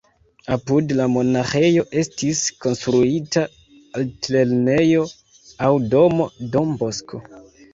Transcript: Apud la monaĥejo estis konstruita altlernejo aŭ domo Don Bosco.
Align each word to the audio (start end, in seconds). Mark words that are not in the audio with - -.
Apud 0.53 0.93
la 0.99 1.05
monaĥejo 1.15 1.83
estis 2.03 2.41
konstruita 2.65 3.45
altlernejo 4.01 5.07
aŭ 5.69 5.73
domo 5.93 6.29
Don 6.57 6.77
Bosco. 6.83 7.23